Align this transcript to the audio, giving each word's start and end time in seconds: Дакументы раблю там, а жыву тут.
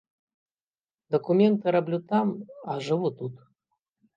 Дакументы 1.17 1.65
раблю 1.75 1.99
там, 2.15 2.27
а 2.73 2.79
жыву 2.87 3.09
тут. 3.21 3.35